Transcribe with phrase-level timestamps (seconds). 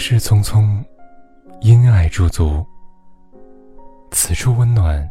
[0.00, 0.82] 事匆匆，
[1.60, 2.64] 因爱驻足。
[4.10, 5.08] 此处温暖，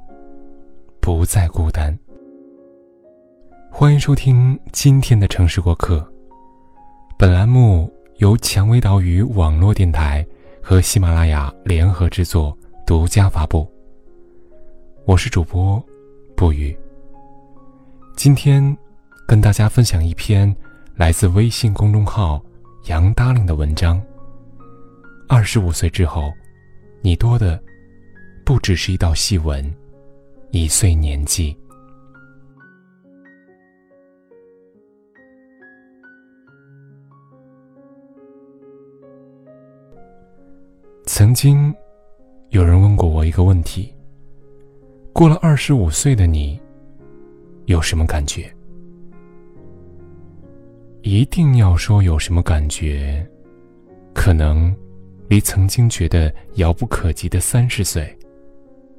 [1.00, 1.98] 不再孤单。
[3.72, 6.06] 欢迎收听今天的城市过客。
[7.20, 10.26] 本栏目由蔷薇岛屿网络电台
[10.60, 13.72] 和喜马拉雅联合制作，独家发布。
[15.06, 15.82] 我是主播
[16.36, 16.76] 不语。
[18.18, 18.76] 今天
[19.28, 20.54] 跟大家分享一篇
[20.96, 22.44] 来自微信公众号
[22.88, 24.02] 杨达令的文章。
[25.32, 26.34] 二十五岁之后，
[27.02, 27.62] 你多的
[28.44, 29.64] 不只是一道细纹，
[30.50, 31.56] 一岁年纪。
[41.06, 41.72] 曾经，
[42.50, 43.94] 有人问过我一个问题：
[45.14, 46.60] 过了二十五岁的你，
[47.66, 48.52] 有什么感觉？
[51.04, 53.24] 一定要说有什么感觉，
[54.12, 54.76] 可能。
[55.30, 58.18] 离曾经觉得遥不可及的三十岁，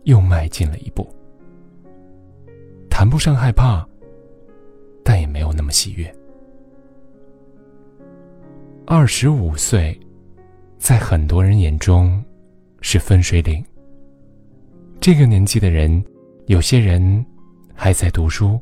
[0.04, 1.12] 又迈进了一步。
[2.88, 3.84] 谈不上害怕，
[5.02, 6.14] 但也没有那么喜悦。
[8.86, 9.98] 二十五岁，
[10.78, 12.24] 在很多人眼中
[12.80, 13.64] 是分水岭。
[15.00, 16.02] 这个年纪的人，
[16.46, 17.26] 有些人
[17.74, 18.60] 还在读书，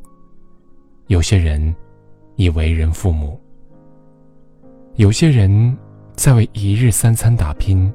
[1.08, 1.74] 有些人
[2.36, 3.38] 已为人父母，
[4.94, 5.76] 有些人。
[6.18, 7.94] 在为一日三餐打拼。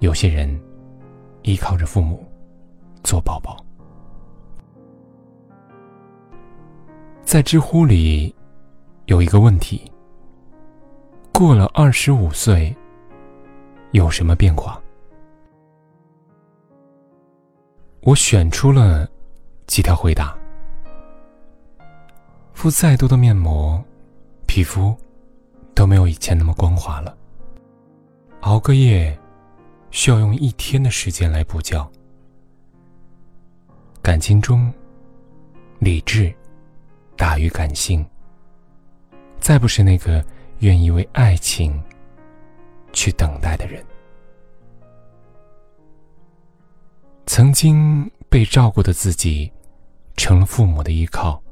[0.00, 0.60] 有些人
[1.40, 2.22] 依靠着父母
[3.02, 3.56] 做宝宝。
[7.22, 8.34] 在知乎里
[9.06, 9.90] 有一个问题：
[11.32, 12.76] 过了二十五岁，
[13.92, 14.78] 有什么变化？
[18.02, 19.08] 我选出了
[19.66, 20.36] 几条回答：
[22.52, 23.82] 敷再多的面膜，
[24.46, 24.94] 皮肤。
[25.74, 27.16] 都没有以前那么光滑了。
[28.40, 29.18] 熬个夜，
[29.90, 31.90] 需要用一天的时间来补觉。
[34.02, 34.72] 感情中，
[35.78, 36.32] 理智
[37.16, 38.04] 大于感性。
[39.40, 40.24] 再不是那个
[40.60, 41.82] 愿意为爱情
[42.92, 43.84] 去等待的人。
[47.26, 49.50] 曾经被照顾的自己，
[50.16, 51.42] 成了父母的依靠。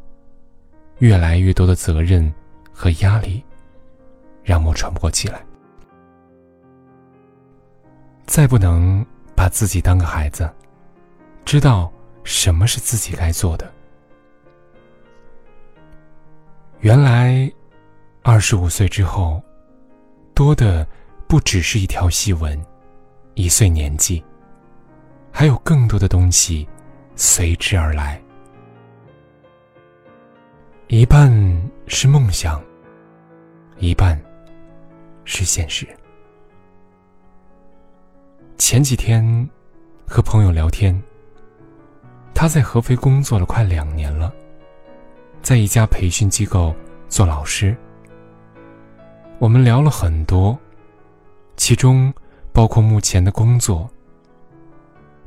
[0.99, 2.32] 越来越多的责任
[2.72, 3.43] 和压力。
[4.43, 5.45] 让我喘不过气来，
[8.27, 9.05] 再不能
[9.35, 10.51] 把自己当个孩子，
[11.45, 11.93] 知道
[12.25, 13.71] 什么是自己该做的。
[16.81, 17.51] 原来，
[18.23, 19.41] 二十五岁之后，
[20.35, 20.87] 多的
[21.29, 22.61] 不只是一条细纹，
[23.35, 24.25] 一岁年纪，
[25.31, 26.69] 还有更多的东西
[27.15, 28.21] 随之而来。
[30.89, 31.31] 一半
[31.87, 32.61] 是梦想，
[33.79, 34.21] 一半。
[35.25, 35.87] 是现实。
[38.59, 39.49] 前几天
[40.06, 41.00] 和朋友聊天，
[42.34, 44.32] 他在合肥工作了快两年了，
[45.43, 46.75] 在一家培训机构
[47.09, 47.77] 做老师。
[49.38, 50.56] 我们聊了很多，
[51.56, 52.12] 其中
[52.53, 53.91] 包括目前的工作。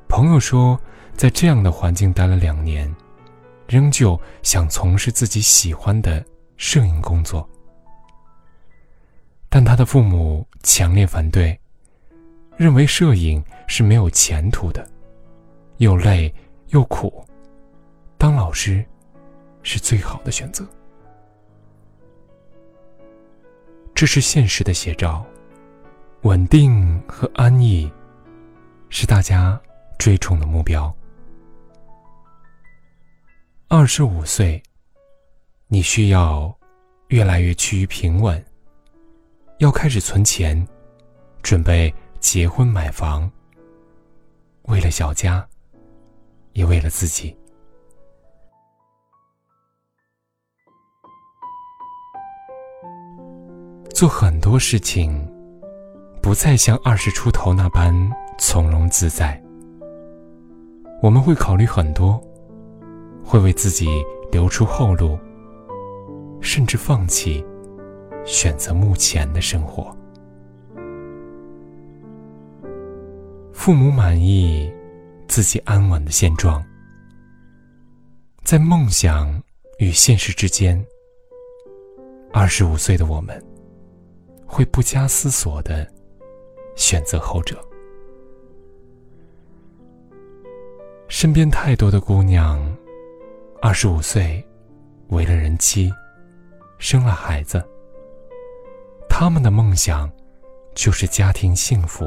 [0.07, 0.79] 朋友说，
[1.13, 2.93] 在这样的环境待了两年，
[3.67, 7.47] 仍旧想从事自己喜欢的摄影工作。
[9.55, 11.57] 但他的父母强烈反对，
[12.57, 14.85] 认为摄影是没有前途的，
[15.77, 16.29] 又累
[16.71, 17.25] 又苦，
[18.17, 18.83] 当老师
[19.63, 20.67] 是最好的选择。
[23.93, 25.25] 这是现实的写照，
[26.23, 27.89] 稳定和安逸
[28.89, 29.57] 是大家
[29.97, 30.93] 追崇的目标。
[33.69, 34.61] 二十五岁，
[35.69, 36.53] 你需要
[37.07, 38.45] 越来越趋于平稳。
[39.59, 40.67] 要开始存钱，
[41.41, 43.31] 准备结婚买房。
[44.63, 45.47] 为了小家，
[46.51, 47.33] 也为了自己，
[53.93, 55.25] 做很多事情，
[56.21, 57.93] 不再像二十出头那般
[58.37, 59.41] 从容自在。
[61.01, 62.21] 我们会考虑很多，
[63.23, 63.87] 会为自己
[64.33, 65.17] 留出后路，
[66.41, 67.45] 甚至放弃。
[68.25, 69.95] 选择目前的生活，
[73.53, 74.73] 父母满意，
[75.27, 76.63] 自己安稳的现状，
[78.43, 79.41] 在梦想
[79.77, 80.83] 与现实之间，
[82.33, 83.39] 二十五岁的我们，
[84.47, 85.87] 会不加思索的
[86.75, 87.63] 选择后者。
[91.07, 92.75] 身边太多的姑娘，
[93.61, 94.43] 二十五岁，
[95.09, 95.93] 为了人妻，
[96.79, 97.63] 生了孩子。
[99.17, 100.11] 他们的梦想，
[100.75, 102.05] 就是家庭幸福，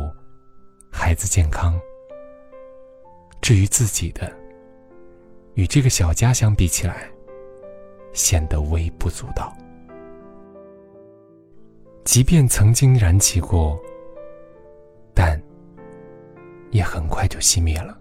[0.92, 1.80] 孩子健康。
[3.40, 4.30] 至于自己的，
[5.54, 7.08] 与这个小家相比起来，
[8.12, 9.56] 显得微不足道。
[12.04, 13.80] 即便曾经燃起过，
[15.14, 15.42] 但
[16.72, 17.96] 也很快就熄灭了。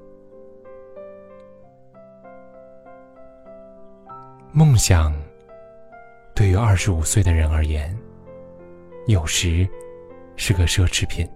[4.51, 5.15] 梦想，
[6.35, 7.97] 对于二十五岁的人而言，
[9.07, 9.67] 有时
[10.35, 11.27] 是个奢侈品。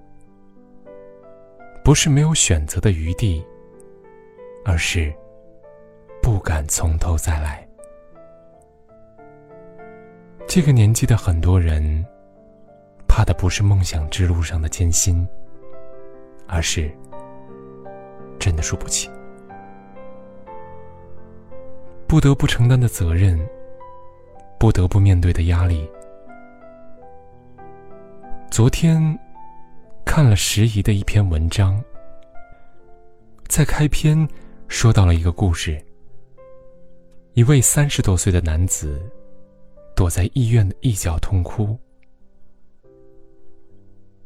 [1.84, 3.44] 不是没有选择的余地，
[4.64, 5.12] 而是
[6.22, 7.68] 不敢从头再来。
[10.48, 12.06] 这个年纪的很多人，
[13.08, 15.28] 怕的不是梦想之路上的艰辛，
[16.48, 16.92] 而是
[18.38, 19.10] 真的输不起。
[22.06, 23.40] 不得不承担的责任，
[24.60, 25.90] 不得不面对的压力。
[28.52, 29.18] 昨天
[30.04, 31.82] 看了时宜的一篇文章，
[33.48, 34.28] 在开篇
[34.68, 35.82] 说到了一个故事：
[37.32, 39.02] 一位三十多岁的男子
[39.96, 41.80] 躲在医院的一角痛哭，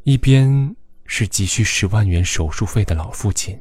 [0.06, 0.76] 一边
[1.06, 3.56] 是急需十万元手术费的老父亲，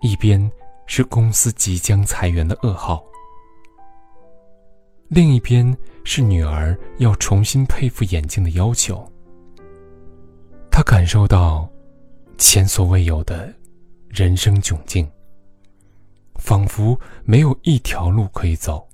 [0.00, 0.50] 一边。
[0.90, 3.04] 是公司即将裁员的噩耗，
[5.08, 9.10] 另一边是女儿要重新配副眼镜的要求。
[10.70, 11.68] 他感受到
[12.36, 13.52] 前所未有的
[14.08, 15.10] 人生窘境，
[16.36, 18.86] 仿佛没有一条路可以走，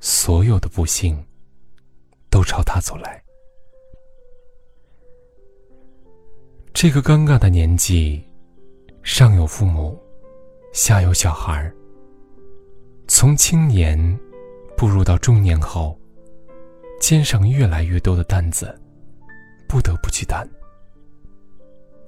[0.00, 1.24] 所有的不幸
[2.28, 3.22] 都朝他走来。
[6.72, 8.22] 这个尴尬的年纪，
[9.02, 9.98] 上有父母。
[10.72, 11.72] 下有小孩，
[13.06, 13.96] 从青年
[14.76, 15.98] 步入到中年后，
[17.00, 18.78] 肩上越来越多的担子，
[19.68, 20.48] 不得不去担，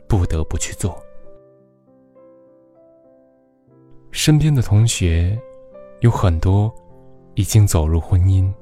[0.08, 1.00] 不得不去做。
[4.10, 5.38] 身边的同学
[6.00, 6.74] 有很多
[7.34, 8.52] 已经走入婚姻，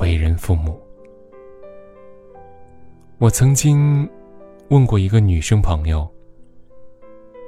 [0.00, 0.80] 为人父母。
[3.18, 4.08] 我曾经
[4.70, 6.08] 问过一个女生朋友，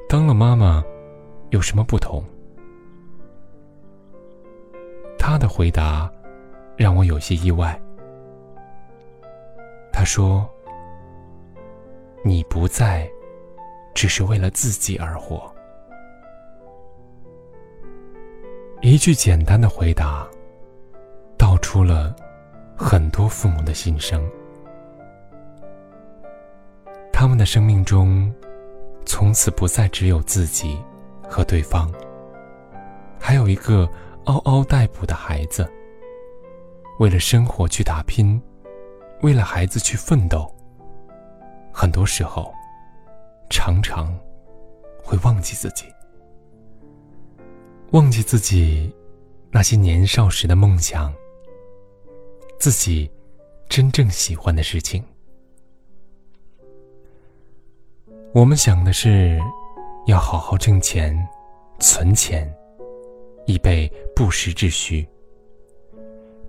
[0.09, 0.85] 当了妈妈。
[1.51, 2.25] 有什么不同？
[5.37, 6.11] 他的回答
[6.79, 7.79] 让我有些意外。
[9.93, 10.49] 他说
[12.25, 13.07] ：“你不在，
[13.95, 15.55] 只是为了自己而活。”
[18.81, 20.27] 一句简单的回答，
[21.37, 22.17] 道出了
[22.75, 24.27] 很多父母的心声。
[27.13, 28.35] 他们的生命中，
[29.05, 30.83] 从此不再只有自己。
[31.29, 31.93] 和对方，
[33.19, 33.87] 还有一个
[34.27, 35.69] 嗷嗷待哺的孩子。
[37.01, 38.41] 为了生活去打拼，
[39.23, 40.49] 为了孩子去奋斗。
[41.73, 42.53] 很多时候，
[43.51, 44.17] 常常
[45.03, 45.85] 会忘记自己，
[47.93, 48.95] 忘记自己
[49.51, 51.13] 那些年少时的梦想，
[52.59, 53.11] 自己
[53.69, 55.05] 真正喜欢的事情。
[58.33, 59.41] 我们想的是。
[60.07, 61.13] 要好好挣钱、
[61.81, 62.49] 存钱，
[63.47, 65.07] 以备不时之需。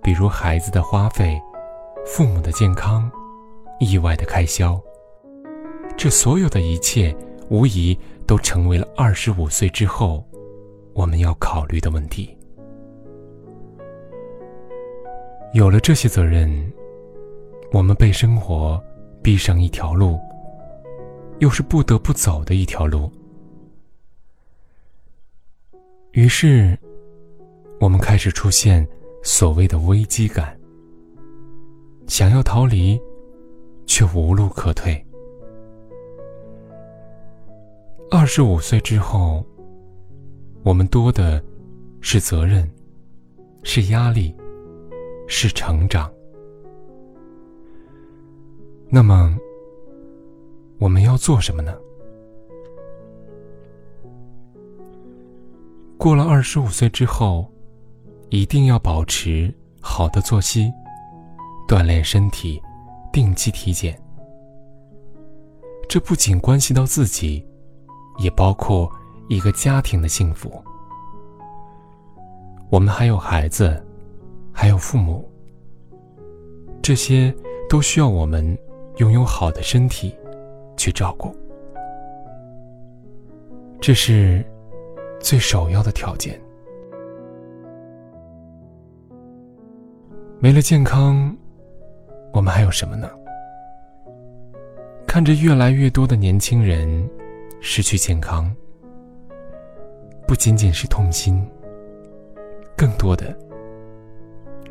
[0.02, 1.40] 比如孩子的花费、
[2.06, 3.10] 父母的健康、
[3.80, 4.80] 意外的开销，
[5.96, 7.14] 这所有的一切，
[7.50, 10.24] 无疑都成为了二十五岁之后
[10.92, 12.36] 我们要考虑的问题。
[15.54, 16.72] 有了这些责任，
[17.72, 18.82] 我们被生活
[19.22, 20.18] 逼上一条路，
[21.38, 23.10] 又是不得不走的一条路。
[26.12, 26.78] 于是，
[27.80, 28.86] 我们开始出现
[29.22, 30.58] 所谓的危机感，
[32.08, 33.00] 想要逃离，
[33.86, 35.04] 却无路可退。
[38.10, 39.46] 二十五岁之后，
[40.64, 41.42] 我们多的
[42.00, 42.68] 是责任，
[43.62, 44.34] 是压力，
[45.28, 46.10] 是成长。
[48.90, 49.38] 那么，
[50.78, 51.78] 我们要做什么呢？
[55.96, 57.46] 过了二十五岁之后，
[58.30, 60.72] 一定要保持好的作息，
[61.66, 62.60] 锻炼身体，
[63.12, 64.00] 定期体检。
[65.88, 67.46] 这不仅关系到自己，
[68.18, 68.90] 也包括
[69.28, 70.62] 一个家庭的幸福。
[72.70, 73.82] 我们还有孩子，
[74.52, 75.26] 还有父母，
[76.82, 77.34] 这些
[77.68, 78.58] 都需要我们
[78.98, 80.14] 拥有好的身体
[80.76, 81.34] 去照顾。
[83.80, 84.44] 这是。
[85.20, 86.40] 最首要的条件，
[90.40, 91.36] 没了健康，
[92.32, 93.10] 我们还有什么呢？
[95.04, 97.10] 看着越来越多的年轻人
[97.60, 98.54] 失去健康，
[100.28, 101.44] 不仅仅是痛心，
[102.76, 103.36] 更多的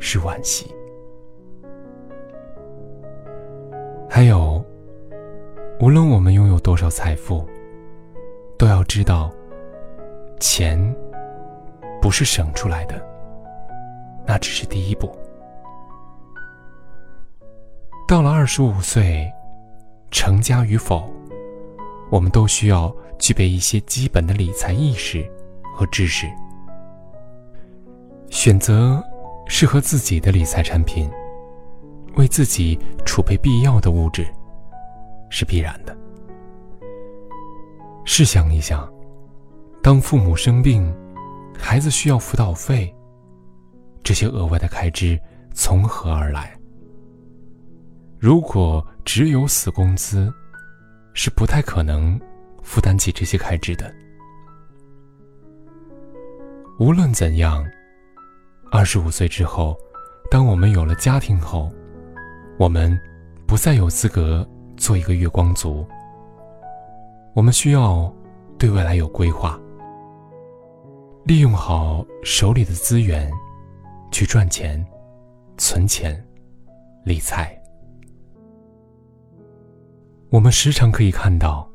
[0.00, 0.74] 是惋惜。
[4.08, 4.64] 还有，
[5.80, 7.46] 无论我们拥有多少财富，
[8.56, 9.30] 都要知道，
[10.40, 10.78] 钱
[12.00, 12.98] 不是省出来的，
[14.26, 15.14] 那只是第一步。
[18.08, 19.30] 到了二十五岁，
[20.10, 21.12] 成家与否，
[22.10, 25.30] 我们都需要具备一些基本的理财意识
[25.74, 26.26] 和知识，
[28.30, 29.04] 选择
[29.46, 31.10] 适合自己的理财产品。
[32.16, 34.26] 为自己储备必要的物质，
[35.28, 35.94] 是必然的。
[38.06, 38.90] 试想一想，
[39.82, 40.90] 当父母生病，
[41.58, 42.92] 孩子需要辅导费，
[44.02, 45.20] 这些额外的开支
[45.52, 46.57] 从何而来？
[48.18, 50.32] 如果只有死工资，
[51.14, 52.20] 是不太可能
[52.62, 53.94] 负担起这些开支的。
[56.80, 57.64] 无论怎样，
[58.72, 59.76] 二十五岁之后，
[60.30, 61.72] 当我们有了家庭后，
[62.58, 62.98] 我们
[63.46, 64.46] 不再有资格
[64.76, 65.86] 做一个月光族。
[67.34, 68.12] 我们需要
[68.58, 69.58] 对未来有规划，
[71.24, 73.30] 利用好手里的资源，
[74.10, 74.84] 去赚钱、
[75.56, 76.20] 存钱、
[77.04, 77.57] 理财。
[80.30, 81.66] 我们时常可以看到，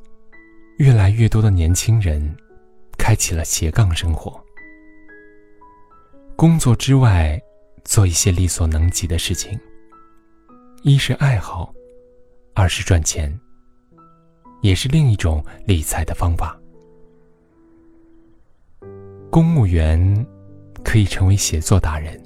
[0.78, 2.22] 越来越多的年轻人
[3.00, 4.40] 开启了斜杠生活，
[6.36, 7.42] 工作之外
[7.84, 9.60] 做一些力所能及的事情。
[10.84, 11.74] 一是爱好，
[12.54, 13.40] 二是赚钱，
[14.62, 16.56] 也是另一种理财的方法。
[19.32, 20.28] 公务员
[20.84, 22.22] 可以成为写作达人，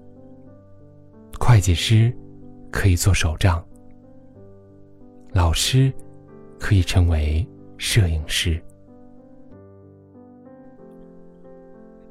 [1.40, 2.14] 会计师
[2.70, 3.66] 可以做手账，
[5.32, 5.94] 老师
[6.68, 7.48] 可以成为
[7.78, 8.62] 摄影师。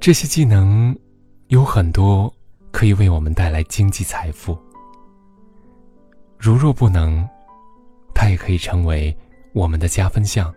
[0.00, 0.98] 这些技能
[1.48, 2.32] 有很多，
[2.72, 4.58] 可以为我们带来经济财富。
[6.38, 7.28] 如若不能，
[8.14, 9.14] 它也可以成为
[9.52, 10.50] 我们的加分项。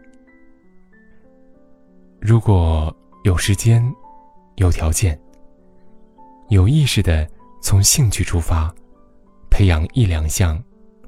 [2.22, 3.84] 如果有时间、
[4.56, 5.20] 有条件、
[6.48, 7.30] 有意识的
[7.62, 8.74] 从兴趣出发，
[9.52, 10.58] 培养一两项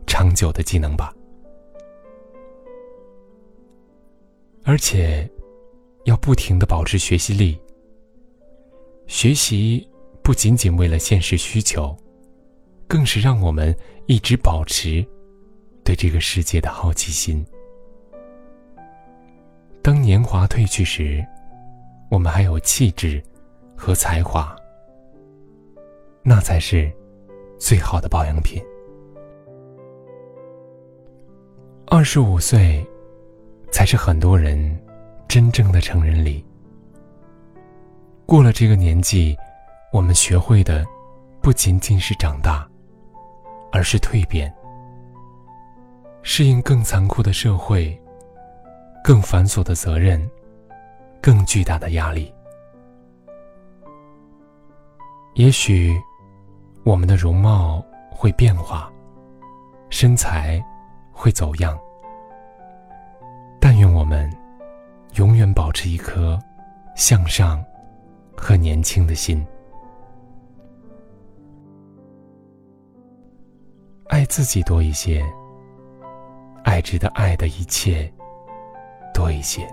[0.05, 1.13] 长久的技能吧。
[4.63, 5.29] 而且，
[6.05, 7.59] 要不停的保持学习力。
[9.07, 9.87] 学习
[10.23, 11.95] 不仅仅为了现实需求。
[12.91, 13.73] 更是让我们
[14.05, 15.01] 一直保持
[15.81, 17.41] 对这个世界的好奇心。
[19.81, 21.25] 当年华褪去时，
[22.09, 23.23] 我们还有气质
[23.77, 24.53] 和才华，
[26.21, 26.91] 那才是
[27.57, 28.61] 最好的保养品。
[31.87, 32.85] 二十五岁，
[33.71, 34.79] 才是很多人
[35.27, 36.45] 真正的成人礼。
[38.25, 39.37] 过了这个年纪，
[39.91, 40.85] 我们学会的
[41.41, 42.67] 不仅仅是长大。
[43.73, 44.53] 而是蜕变，
[46.23, 47.97] 适应更残酷的社会，
[49.01, 50.29] 更繁琐的责任，
[51.21, 52.33] 更巨大的压力。
[55.35, 55.97] 也许，
[56.83, 58.91] 我们的容貌会变化，
[59.89, 60.61] 身材
[61.13, 61.79] 会走样，
[63.81, 64.31] 愿我们
[65.15, 66.39] 永远保持一颗
[66.95, 67.65] 向上
[68.37, 69.43] 和年轻的心。
[74.07, 75.25] 爱自己多一些，
[76.63, 78.07] 爱值得爱的一切
[79.15, 79.67] 多一些。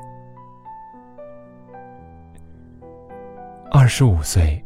[3.71, 4.65] 二十五岁，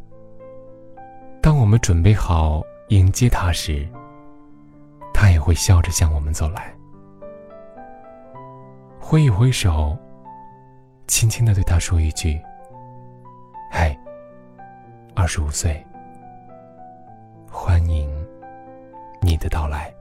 [1.41, 3.85] 当我们准备好迎接他时，
[5.13, 6.73] 他也会笑着向我们走来，
[9.05, 9.97] 挥一挥手，
[11.07, 12.41] 轻轻的对他说一句
[13.69, 13.95] ：“嗨，
[15.13, 15.85] 二十五岁，
[17.51, 18.09] 欢迎。”
[19.21, 19.93] 你的到来。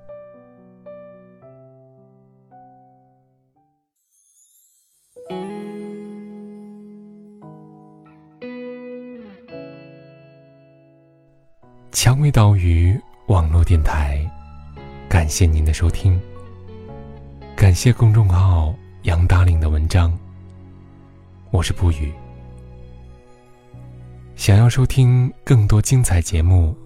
[11.91, 14.25] 蔷薇岛屿网络电台，
[15.09, 16.19] 感谢您的收听。
[17.55, 20.17] 感谢公众号杨达岭的文章。
[21.51, 22.13] 我是不语。
[24.37, 26.77] 想要收听更多精彩节目，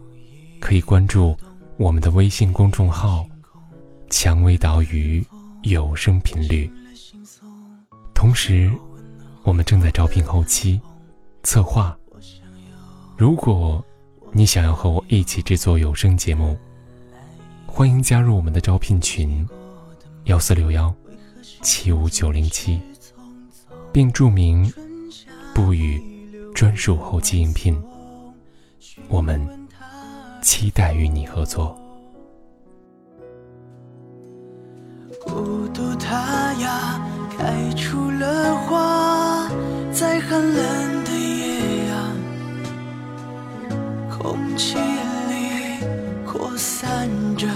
[0.58, 1.36] 可以关注。
[1.76, 3.26] 我们的微信公众号
[4.08, 5.22] “蔷薇岛屿
[5.64, 6.70] 有声频率”，
[8.14, 8.72] 同时，
[9.42, 10.80] 我们正在招聘后期
[11.42, 11.94] 策划。
[13.14, 13.84] 如果
[14.32, 16.56] 你想要和我一起制作有声节目，
[17.66, 19.46] 欢迎加入我们的招聘群：
[20.24, 20.94] 幺四六幺
[21.62, 22.80] 七五九零七，
[23.92, 24.72] 并注明
[25.54, 26.00] “不语
[26.54, 27.76] 专属后期应聘”。
[29.08, 29.40] 我们
[30.42, 31.76] 期待与你合作。
[35.24, 37.00] 孤独它呀，
[37.36, 39.48] 开出了花，
[39.92, 42.12] 在寒冷的夜呀，
[44.10, 45.84] 空气里
[46.24, 47.48] 扩散着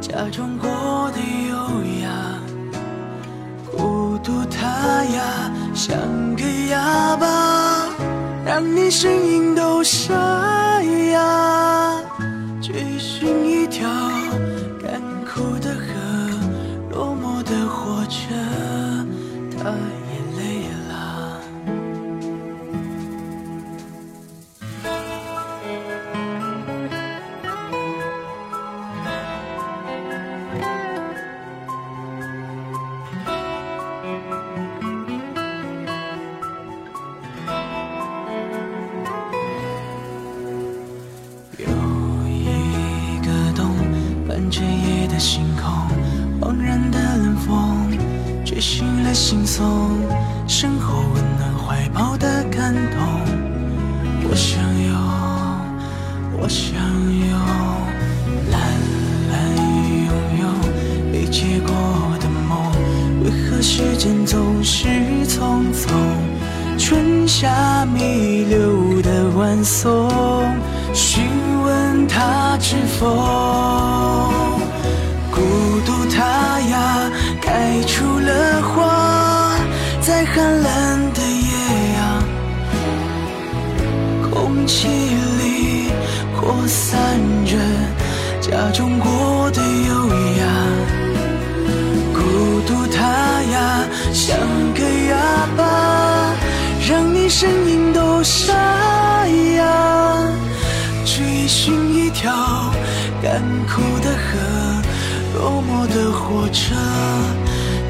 [0.00, 0.68] 假装过
[1.12, 1.51] 的优雅。
[4.24, 5.96] 孤独它呀，像
[6.36, 7.88] 个哑巴，
[8.44, 10.14] 让你声音都沙
[11.10, 12.00] 哑，
[12.60, 13.88] 追寻一条
[69.64, 70.10] 送，
[70.92, 71.24] 询
[71.64, 74.30] 问他知否？
[75.30, 75.40] 孤
[75.86, 79.56] 独他呀开出了花，
[80.00, 81.50] 在寒冷的夜
[81.96, 82.22] 呀，
[84.30, 85.90] 空气里
[86.38, 87.56] 扩散着
[88.40, 90.08] 家中过的优
[90.38, 90.44] 雅。
[92.12, 92.20] 孤
[92.66, 93.00] 独他
[93.50, 94.36] 呀，像
[94.74, 95.16] 个哑
[95.56, 95.60] 巴，
[96.88, 97.81] 让你声音
[102.12, 102.30] 条
[103.22, 104.28] 干枯的河，
[105.34, 106.74] 落寞的火车。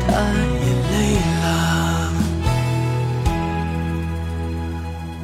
[0.05, 0.95] 他也累
[1.43, 1.45] 了，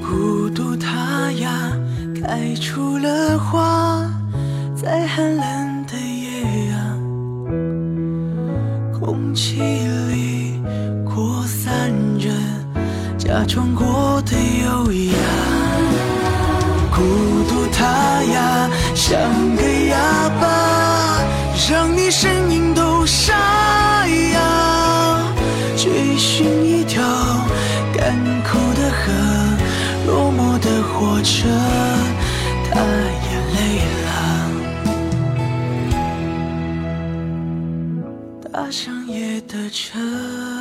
[0.00, 1.72] 孤独它呀，
[2.20, 4.04] 开出了花，
[4.74, 6.74] 在寒冷的夜呀，
[8.98, 10.62] 空气里
[11.04, 12.28] 扩散着
[13.18, 14.32] 假装过的
[14.64, 15.17] 优雅。
[19.08, 19.16] 像
[19.56, 19.96] 个哑
[20.38, 20.44] 巴，
[21.70, 25.24] 让你声音都沙哑，
[25.74, 27.02] 追寻一条
[27.94, 29.10] 干枯的河，
[30.06, 31.48] 落寞的火车，
[32.70, 32.82] 它
[33.24, 33.58] 也累
[34.04, 34.10] 了，
[38.52, 40.57] 搭上夜的车。